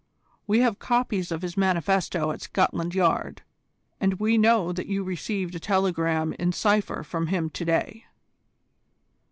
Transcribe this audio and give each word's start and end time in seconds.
We 0.47 0.61
have 0.61 0.79
copies 0.79 1.31
of 1.31 1.43
his 1.43 1.55
manifesto 1.55 2.31
at 2.31 2.41
Scotland 2.41 2.95
Yard, 2.95 3.43
and 3.99 4.15
we 4.19 4.35
know 4.35 4.71
that 4.71 4.87
you 4.87 5.03
received 5.03 5.53
a 5.53 5.59
telegram 5.59 6.33
in 6.39 6.53
cypher 6.53 7.03
from 7.03 7.27
him 7.27 7.51
to 7.51 7.63
day." 7.65 8.05